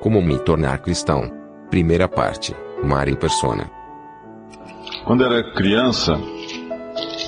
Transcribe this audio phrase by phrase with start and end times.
[0.00, 1.30] Como me tornar cristão?
[1.70, 3.70] Primeira parte, Mar em Persona.
[5.04, 6.18] Quando era criança,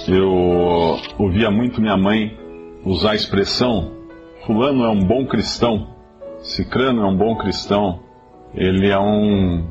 [0.09, 2.37] eu ouvia muito minha mãe
[2.85, 3.93] usar a expressão
[4.47, 5.95] fulano é um bom cristão,
[6.43, 8.01] cicrano é um bom cristão,
[8.55, 9.67] ele é um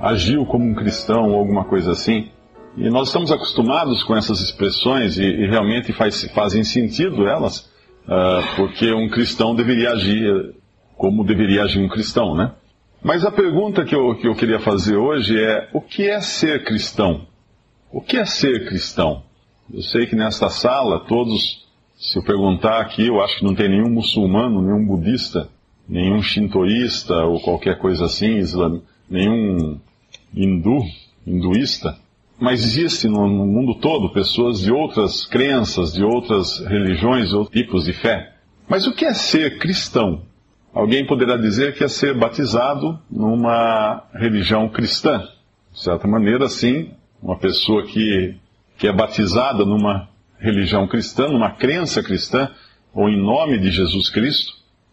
[0.00, 2.30] agiu como um cristão ou alguma coisa assim.
[2.76, 7.70] E nós estamos acostumados com essas expressões e, e realmente faz, fazem sentido elas,
[8.06, 10.54] uh, porque um cristão deveria agir
[10.98, 12.52] como deveria agir um cristão, né?
[13.02, 16.64] Mas a pergunta que eu, que eu queria fazer hoje é: o que é ser
[16.64, 17.26] cristão?
[17.90, 19.22] O que é ser cristão?
[19.72, 23.68] Eu sei que nesta sala, todos, se eu perguntar aqui, eu acho que não tem
[23.68, 25.48] nenhum muçulmano, nenhum budista,
[25.88, 29.78] nenhum shintoísta ou qualquer coisa assim, islam, nenhum
[30.34, 30.80] hindu,
[31.26, 31.96] hinduísta.
[32.40, 37.84] Mas existe no, no mundo todo pessoas de outras crenças, de outras religiões, outros tipos
[37.84, 38.32] de fé.
[38.68, 40.27] Mas o que é ser cristão?
[40.78, 45.24] Alguém poderá dizer que é ser batizado numa religião cristã.
[45.72, 48.36] De certa maneira, sim, uma pessoa que,
[48.78, 52.48] que é batizada numa religião cristã, numa crença cristã,
[52.94, 54.52] ou em nome de Jesus Cristo,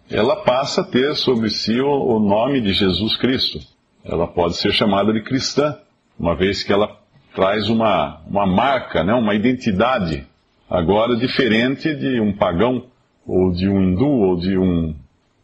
[0.10, 3.60] ela passa a ter sobre si o, o nome de Jesus Cristo.
[4.04, 5.78] Ela pode ser chamada de cristã,
[6.18, 6.98] uma vez que ela
[7.36, 10.26] traz uma, uma marca, né, uma identidade,
[10.68, 12.88] agora diferente de um pagão,
[13.24, 14.96] ou de um hindu, ou de um,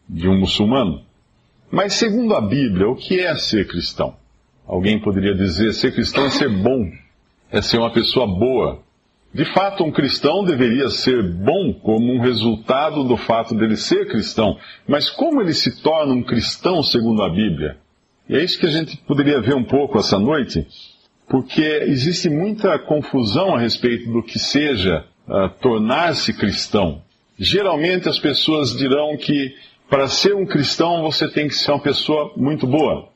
[0.08, 1.02] de um muçulmano.
[1.70, 4.14] Mas segundo a Bíblia, o que é ser cristão?
[4.66, 6.90] Alguém poderia dizer: ser cristão é ser bom,
[7.50, 8.82] é ser uma pessoa boa.
[9.34, 14.58] De fato, um cristão deveria ser bom como um resultado do fato dele ser cristão.
[14.86, 17.78] Mas como ele se torna um cristão segundo a Bíblia?
[18.28, 20.66] E é isso que a gente poderia ver um pouco essa noite,
[21.28, 27.02] porque existe muita confusão a respeito do que seja uh, tornar-se cristão.
[27.38, 29.54] Geralmente as pessoas dirão que
[29.92, 33.10] para ser um cristão você tem que ser uma pessoa muito boa.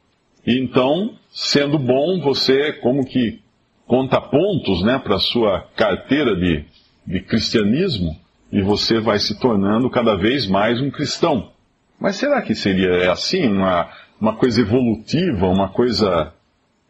[0.47, 3.41] E então, sendo bom, você como que
[3.87, 6.67] conta pontos né, para a sua carteira de,
[7.07, 8.15] de cristianismo
[8.53, 11.51] e você vai se tornando cada vez mais um cristão.
[11.99, 13.89] Mas será que seria assim, uma,
[14.21, 16.35] uma coisa evolutiva, uma coisa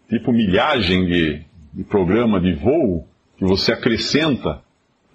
[0.08, 1.42] tipo milhagem de,
[1.72, 3.06] de programa de voo,
[3.38, 4.60] que você acrescenta,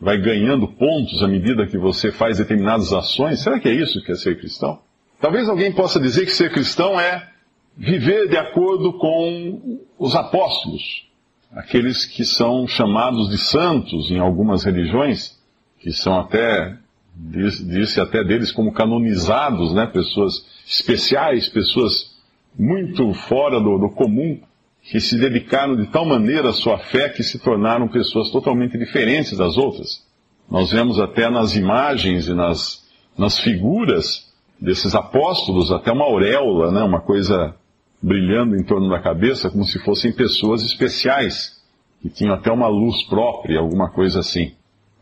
[0.02, 3.40] vai ganhando pontos à medida que você faz determinadas ações?
[3.42, 4.80] Será que é isso que é ser cristão?
[5.22, 7.30] Talvez alguém possa dizer que ser cristão é
[7.78, 11.08] viver de acordo com os apóstolos,
[11.52, 15.40] aqueles que são chamados de santos em algumas religiões,
[15.80, 16.78] que são até,
[17.16, 19.86] disse até deles como canonizados, né?
[19.86, 22.20] pessoas especiais, pessoas
[22.58, 24.42] muito fora do, do comum,
[24.84, 29.38] que se dedicaram de tal maneira à sua fé que se tornaram pessoas totalmente diferentes
[29.38, 30.04] das outras.
[30.50, 32.84] Nós vemos até nas imagens e nas,
[33.18, 37.56] nas figuras desses apóstolos até uma auréola, né, uma coisa
[38.02, 41.62] brilhando em torno da cabeça, como se fossem pessoas especiais,
[42.02, 44.54] que tinham até uma luz própria, alguma coisa assim.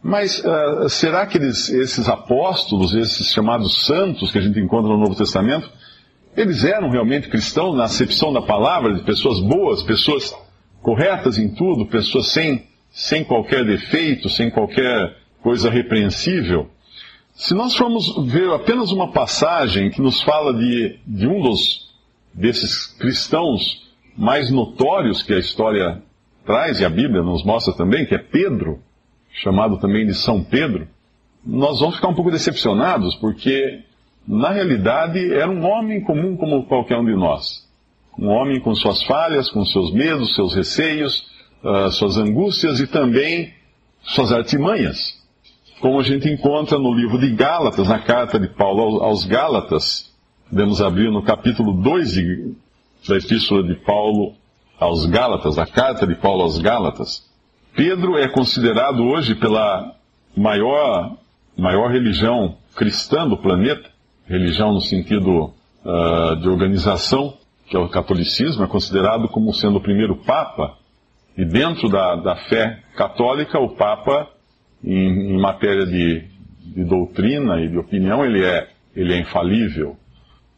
[0.04, 4.98] Mas uh, será que eles, esses apóstolos, esses chamados santos que a gente encontra no
[4.98, 5.70] Novo Testamento,
[6.36, 10.34] eles eram realmente cristãos na acepção da palavra, de pessoas boas, pessoas
[10.82, 16.70] corretas em tudo, pessoas sem, sem qualquer defeito, sem qualquer coisa repreensível?
[17.34, 21.90] Se nós formos ver apenas uma passagem que nos fala de, de um dos
[22.34, 26.02] desses cristãos mais notórios que a história
[26.46, 28.80] traz, e a Bíblia nos mostra também, que é Pedro,
[29.32, 30.88] chamado também de São Pedro,
[31.46, 33.84] nós vamos ficar um pouco decepcionados, porque
[34.38, 37.68] na realidade era um homem comum como qualquer um de nós.
[38.18, 41.28] Um homem com suas falhas, com seus medos, seus receios,
[41.64, 43.54] uh, suas angústias e também
[44.04, 45.18] suas artimanhas.
[45.82, 50.10] Como a gente encontra no livro de Gálatas, na carta de Paulo aos Gálatas,
[50.50, 52.56] Podemos abrir no capítulo 2 de,
[53.08, 54.34] da Epístola de Paulo
[54.80, 57.30] aos Gálatas, a carta de Paulo aos Gálatas.
[57.76, 59.96] Pedro é considerado hoje pela
[60.36, 61.18] maior,
[61.56, 63.92] maior religião cristã do planeta,
[64.30, 65.52] religião no sentido
[65.84, 67.34] uh, de organização,
[67.68, 70.78] que é o catolicismo, é considerado como sendo o primeiro Papa,
[71.36, 74.28] e dentro da, da fé católica, o Papa,
[74.84, 76.26] em, em matéria de,
[76.76, 79.98] de doutrina e de opinião, ele é, ele é infalível.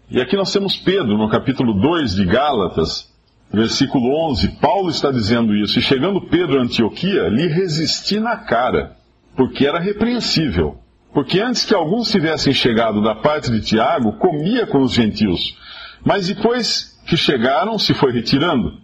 [0.10, 3.10] E aqui nós temos Pedro, no capítulo 2 de Gálatas,
[3.54, 4.60] versículo 11.
[4.60, 5.80] Paulo está dizendo isso.
[5.80, 8.98] E chegando Pedro a Antioquia, lhe resisti na cara,
[9.36, 10.78] porque era repreensível.
[11.14, 15.58] Porque antes que alguns tivessem chegado da parte de Tiago, comia com os gentios.
[16.04, 18.80] Mas depois que chegaram, se foi retirando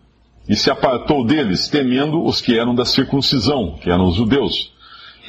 [0.47, 4.71] e se apartou deles, temendo os que eram da circuncisão, que eram os judeus.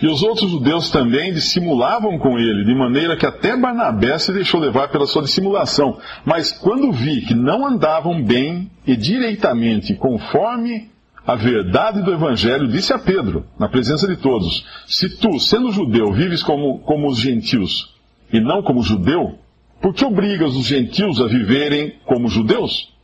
[0.00, 4.60] E os outros judeus também dissimulavam com ele, de maneira que até Barnabé se deixou
[4.60, 5.98] levar pela sua dissimulação.
[6.24, 10.88] Mas quando vi que não andavam bem e direitamente conforme
[11.28, 16.10] a verdade do Evangelho, disse a Pedro, na presença de todos: Se tu, sendo judeu,
[16.10, 17.94] vives como, como os gentios
[18.32, 19.38] e não como judeu,
[19.78, 22.94] por que obrigas os gentios a viverem como judeus?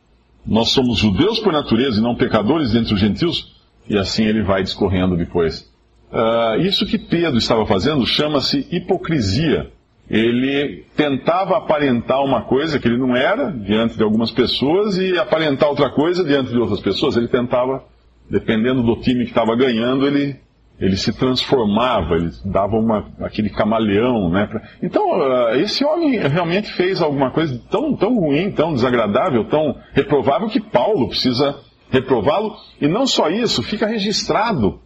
[0.43, 3.55] Nós somos judeus por natureza e não pecadores dentre os gentios?
[3.87, 5.71] E assim ele vai discorrendo depois.
[6.11, 9.71] Uh, isso que Pedro estava fazendo chama-se hipocrisia.
[10.09, 15.69] Ele tentava aparentar uma coisa que ele não era diante de algumas pessoas e aparentar
[15.69, 17.17] outra coisa diante de outras pessoas.
[17.17, 17.83] Ele tentava,
[18.29, 20.39] dependendo do time que estava ganhando, ele,
[20.79, 24.29] ele se transformava, ele dava uma, aquele camaleão.
[24.29, 24.49] Né?
[24.81, 30.49] Então, uh, esse homem realmente fez alguma coisa tão, tão ruim, tão desagradável, tão reprovável
[30.49, 32.55] que Paulo precisa reprová-lo.
[32.81, 34.79] E não só isso, fica registrado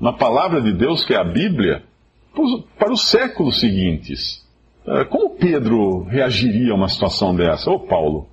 [0.00, 1.82] na palavra de Deus, que é a Bíblia,
[2.78, 4.46] para os séculos seguintes.
[4.86, 7.70] É, como Pedro reagiria a uma situação dessa?
[7.70, 8.28] Ô Paulo,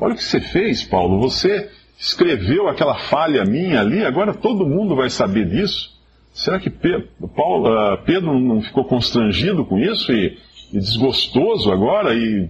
[0.00, 1.20] olha o que você fez, Paulo.
[1.20, 1.70] Você
[2.00, 5.90] escreveu aquela falha minha ali, agora todo mundo vai saber disso.
[6.32, 10.38] Será que uh, Pedro não ficou constrangido com isso e,
[10.72, 12.48] e desgostoso agora e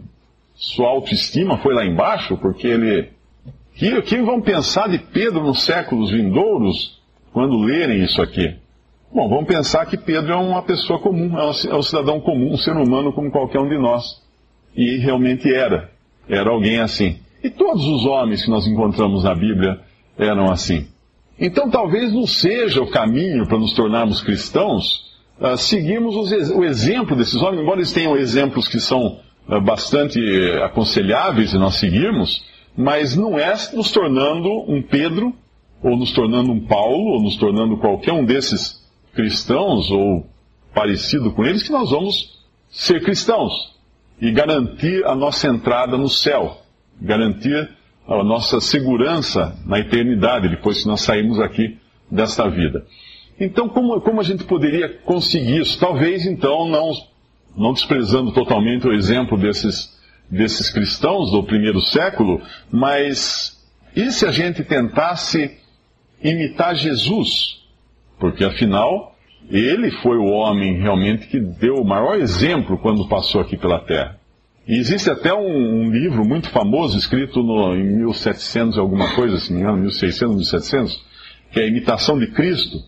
[0.54, 3.08] sua autoestima foi lá embaixo porque ele.
[3.98, 7.00] O que vão pensar de Pedro nos séculos vindouros
[7.32, 8.54] quando lerem isso aqui?
[9.12, 12.56] Bom, vamos pensar que Pedro é uma pessoa comum, é, é um cidadão comum, um
[12.56, 14.22] ser humano como qualquer um de nós.
[14.76, 15.90] E realmente era.
[16.28, 17.18] Era alguém assim.
[17.42, 19.80] E todos os homens que nós encontramos na Bíblia
[20.18, 20.86] eram assim.
[21.38, 25.10] Então talvez não seja o caminho para nos tornarmos cristãos
[25.40, 30.20] uh, seguirmos os, o exemplo desses homens, embora eles tenham exemplos que são uh, bastante
[30.62, 32.44] aconselháveis de nós seguirmos,
[32.76, 35.34] mas não é nos tornando um Pedro,
[35.82, 40.26] ou nos tornando um Paulo, ou nos tornando qualquer um desses cristãos ou
[40.74, 42.38] parecido com eles que nós vamos
[42.68, 43.52] ser cristãos
[44.20, 46.58] e garantir a nossa entrada no céu,
[47.00, 47.68] garantir
[48.06, 51.78] a nossa segurança na eternidade depois que nós saímos aqui
[52.10, 52.84] desta vida.
[53.38, 55.78] Então, como, como a gente poderia conseguir isso?
[55.78, 56.90] Talvez, então, não,
[57.56, 59.98] não desprezando totalmente o exemplo desses,
[60.28, 63.58] desses cristãos do primeiro século, mas
[63.96, 65.58] e se a gente tentasse
[66.22, 67.60] imitar Jesus?
[68.18, 69.16] Porque afinal,
[69.50, 74.19] ele foi o homem realmente que deu o maior exemplo quando passou aqui pela Terra.
[74.66, 79.50] E existe até um, um livro muito famoso, escrito no, em 1700 alguma coisa, se
[79.50, 81.04] não me engano, 1600, 1700,
[81.52, 82.78] que é a Imitação de Cristo.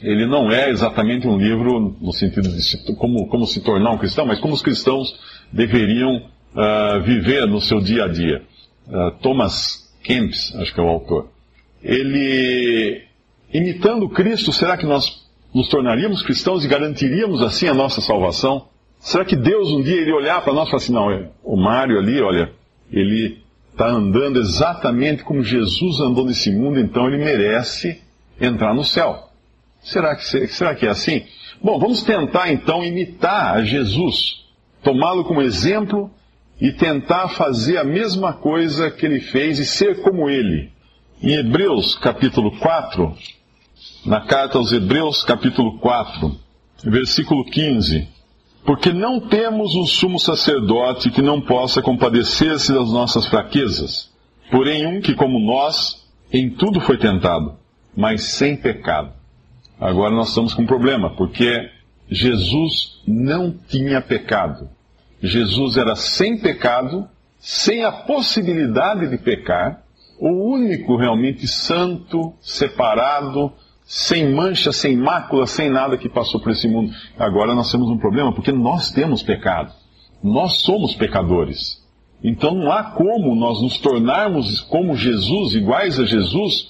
[0.00, 3.98] Ele não é exatamente um livro no sentido de se, como, como se tornar um
[3.98, 5.14] cristão, mas como os cristãos
[5.52, 8.42] deveriam uh, viver no seu dia a dia.
[8.88, 11.28] Uh, Thomas Kempis, acho que é o autor.
[11.82, 13.02] Ele
[13.52, 15.04] imitando Cristo, será que nós
[15.54, 18.68] nos tornaríamos cristãos e garantiríamos assim a nossa salvação?
[19.00, 21.56] Será que Deus um dia iria olhar para nós e falar assim, não, é, o
[21.56, 22.52] Mário ali, olha,
[22.92, 28.00] ele está andando exatamente como Jesus andou nesse mundo, então ele merece
[28.38, 29.30] entrar no céu.
[29.82, 31.24] Será que, será que é assim?
[31.62, 34.44] Bom, vamos tentar então imitar a Jesus,
[34.82, 36.10] tomá-lo como exemplo
[36.60, 40.70] e tentar fazer a mesma coisa que ele fez e ser como ele.
[41.22, 43.14] Em Hebreus capítulo 4,
[44.04, 46.36] na carta aos Hebreus, capítulo 4,
[46.84, 48.19] versículo 15.
[48.70, 54.12] Porque não temos um sumo sacerdote que não possa compadecer-se das nossas fraquezas,
[54.48, 57.56] porém um que, como nós, em tudo foi tentado,
[57.96, 59.12] mas sem pecado.
[59.80, 61.52] Agora nós estamos com um problema, porque
[62.08, 64.70] Jesus não tinha pecado.
[65.20, 67.08] Jesus era sem pecado,
[67.40, 69.82] sem a possibilidade de pecar,
[70.20, 73.52] o único realmente santo, separado,
[73.90, 76.92] sem mancha, sem mácula, sem nada que passou por esse mundo.
[77.18, 79.72] Agora nós temos um problema porque nós temos pecado.
[80.22, 81.84] Nós somos pecadores.
[82.22, 86.68] Então não há como nós nos tornarmos como Jesus, iguais a Jesus,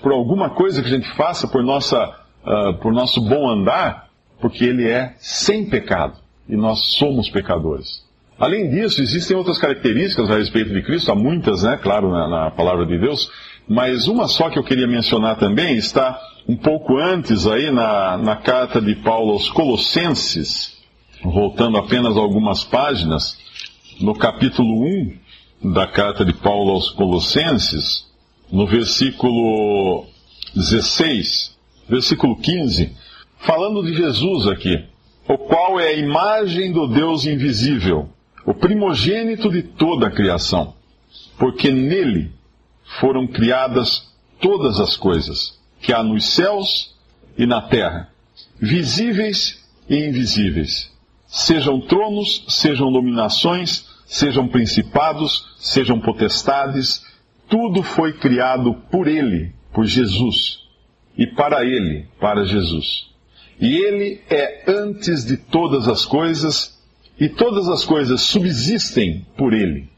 [0.00, 1.98] por alguma coisa que a gente faça por, nossa,
[2.44, 4.08] uh, por nosso bom andar,
[4.40, 6.18] porque ele é sem pecado.
[6.48, 8.08] E nós somos pecadores.
[8.38, 12.50] Além disso, existem outras características a respeito de Cristo, há muitas, né, claro, na, na
[12.52, 13.28] palavra de Deus,
[13.68, 18.36] mas uma só que eu queria mencionar também está um pouco antes aí na, na
[18.36, 20.78] carta de Paulo aos Colossenses,
[21.22, 23.38] voltando apenas algumas páginas,
[24.00, 24.84] no capítulo
[25.62, 28.06] 1 da carta de Paulo aos Colossenses,
[28.50, 30.06] no versículo
[30.54, 31.56] 16,
[31.88, 32.96] versículo 15,
[33.38, 34.84] falando de Jesus aqui,
[35.28, 38.08] o qual é a imagem do Deus invisível,
[38.44, 40.74] o primogênito de toda a criação,
[41.38, 42.32] porque nele
[42.98, 46.96] foram criadas todas as coisas que há nos céus
[47.36, 48.10] e na terra,
[48.58, 50.92] visíveis e invisíveis,
[51.26, 57.04] sejam tronos, sejam dominações, sejam principados, sejam potestades,
[57.48, 60.60] tudo foi criado por Ele, por Jesus,
[61.16, 63.08] e para Ele, para Jesus.
[63.60, 66.78] E Ele é antes de todas as coisas,
[67.18, 69.88] e todas as coisas subsistem por Ele.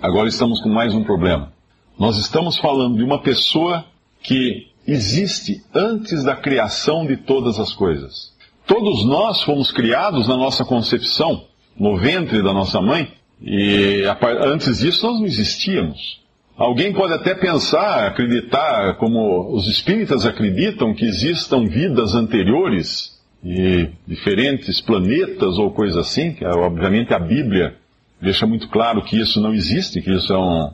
[0.00, 1.52] Agora estamos com mais um problema.
[1.98, 3.84] Nós estamos falando de uma pessoa
[4.22, 8.32] que existe antes da criação de todas as coisas.
[8.66, 11.44] Todos nós fomos criados na nossa concepção,
[11.78, 14.04] no ventre da nossa mãe, e
[14.44, 16.20] antes disso nós não existíamos.
[16.56, 24.80] Alguém pode até pensar, acreditar, como os espíritas acreditam, que existam vidas anteriores e diferentes
[24.80, 27.76] planetas ou coisa assim, que obviamente a Bíblia
[28.20, 30.70] deixa muito claro que isso não existe, que isso é um,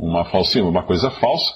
[0.00, 1.52] uma, falsa, uma coisa falsa.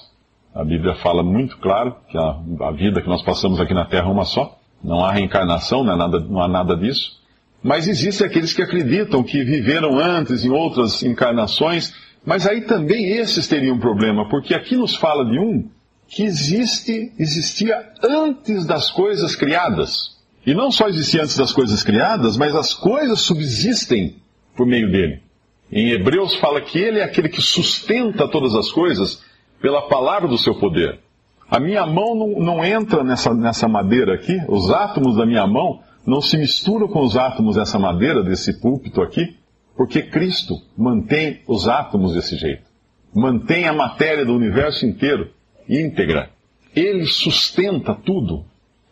[0.53, 4.07] A Bíblia fala muito claro que a, a, vida que nós passamos aqui na Terra
[4.07, 4.57] é uma só.
[4.83, 7.19] Não há reencarnação, não, é nada, não há nada disso.
[7.61, 13.47] Mas existem aqueles que acreditam que viveram antes em outras encarnações, mas aí também esses
[13.47, 15.67] teriam um problema, porque aqui nos fala de um
[16.07, 20.15] que existe, existia antes das coisas criadas.
[20.45, 24.17] E não só existia antes das coisas criadas, mas as coisas subsistem
[24.55, 25.24] por meio dele.
[25.71, 29.23] Em Hebreus fala que ele é aquele que sustenta todas as coisas
[29.61, 30.99] pela palavra do seu poder.
[31.49, 35.79] A minha mão não, não entra nessa, nessa madeira aqui, os átomos da minha mão
[36.05, 39.35] não se misturam com os átomos dessa madeira, desse púlpito aqui,
[39.75, 42.63] porque Cristo mantém os átomos desse jeito.
[43.13, 45.31] Mantém a matéria do universo inteiro
[45.67, 46.29] íntegra.
[46.75, 48.45] Ele sustenta tudo,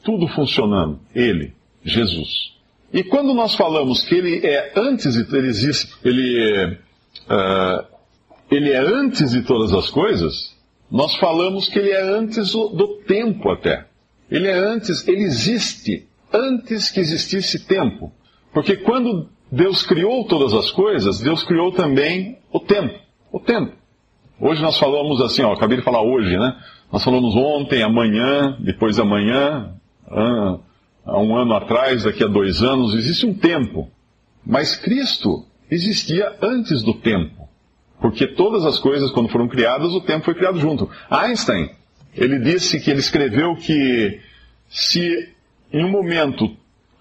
[0.04, 1.00] tudo funcionando.
[1.14, 1.54] Ele,
[1.84, 2.54] Jesus.
[2.94, 6.78] E quando nós falamos que ele é antes, ele existe, ele,
[7.28, 7.86] uh,
[8.52, 10.56] ele é antes de todas as coisas,
[10.92, 13.88] nós falamos que ele é antes do, tempo até.
[14.30, 18.12] Ele é antes, ele existe antes que existisse tempo.
[18.54, 22.94] Porque quando Deus criou todas as coisas, Deus criou também o tempo.
[23.32, 23.74] O tempo.
[24.40, 26.56] Hoje nós falamos assim, ó, acabei de falar hoje, né?
[26.92, 29.74] Nós falamos ontem, amanhã, depois de amanhã,
[31.06, 33.90] há um ano atrás, daqui a dois anos, existe um tempo.
[34.46, 37.48] Mas Cristo existia antes do tempo.
[38.02, 40.90] Porque todas as coisas, quando foram criadas, o tempo foi criado junto.
[41.10, 41.70] Einstein,
[42.16, 44.20] ele disse que ele escreveu que
[44.68, 45.30] se
[45.72, 46.56] em um momento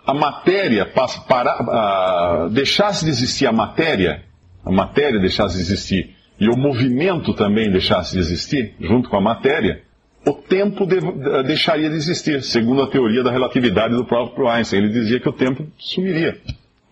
[0.06, 4.24] a matéria passa, para, deixasse de existir a matéria,
[4.64, 9.20] a matéria deixasse de existir, e o movimento também deixasse de existir, junto com a
[9.20, 9.82] matéria,
[10.24, 11.00] o tempo de,
[11.44, 14.80] deixaria de existir, segundo a teoria da relatividade do próprio Einstein.
[14.80, 16.38] Ele dizia que o tempo sumiria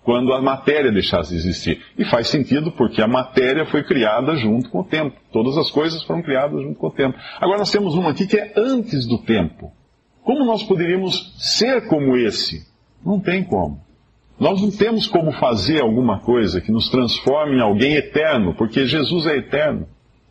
[0.02, 1.80] quando a matéria deixasse de existir.
[1.96, 5.16] E faz sentido porque a matéria foi criada junto com o tempo.
[5.32, 7.16] Todas as coisas foram criadas junto com o tempo.
[7.40, 9.72] Agora nós temos uma aqui que é antes do tempo.
[10.24, 12.66] Como nós poderíamos ser como esse?
[13.04, 13.80] Não tem como.
[14.38, 19.26] Nós não temos como fazer alguma coisa que nos transforme em alguém eterno, porque Jesus
[19.26, 19.86] é eterno.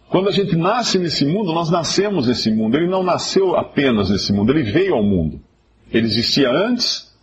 [0.09, 2.75] Quando a gente nasce nesse mundo, nós nascemos nesse mundo.
[2.75, 5.39] Ele não nasceu apenas nesse mundo, ele veio ao mundo.
[5.91, 7.15] Ele existia antes,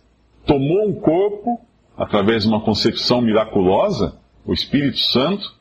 [0.45, 1.59] tomou um corpo,
[1.97, 5.53] através de uma concepção miraculosa, o Espírito Santo,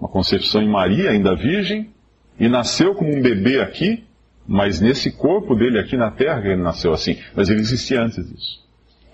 [0.00, 1.90] uma concepção em Maria, ainda virgem,
[2.38, 4.04] e nasceu como um bebê aqui,
[4.46, 7.16] mas nesse corpo dele aqui na terra ele nasceu assim.
[7.36, 8.60] Mas ele existia antes disso.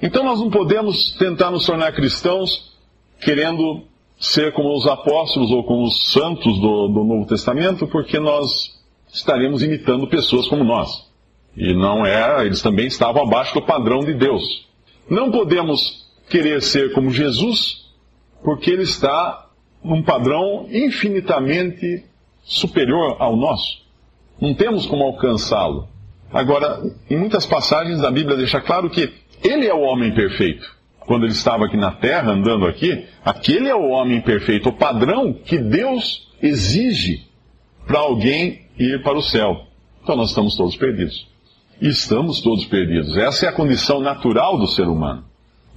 [0.00, 2.78] Então nós não podemos tentar nos tornar cristãos
[3.20, 3.84] querendo
[4.18, 8.76] ser como os apóstolos ou como os santos do, do Novo Testamento, porque nós
[9.12, 11.08] estaremos imitando pessoas como nós.
[11.56, 14.66] E não é, eles também estavam abaixo do padrão de Deus.
[15.08, 17.86] Não podemos querer ser como Jesus,
[18.44, 19.46] porque ele está
[19.82, 22.04] num padrão infinitamente
[22.42, 23.82] superior ao nosso.
[24.40, 25.88] Não temos como alcançá-lo.
[26.32, 30.77] Agora, em muitas passagens da Bíblia deixa claro que ele é o homem perfeito.
[31.08, 35.32] Quando ele estava aqui na terra, andando aqui, aquele é o homem perfeito, o padrão
[35.32, 37.26] que Deus exige
[37.86, 39.64] para alguém ir para o céu.
[40.02, 41.26] Então nós estamos todos perdidos.
[41.80, 43.16] Estamos todos perdidos.
[43.16, 45.24] Essa é a condição natural do ser humano.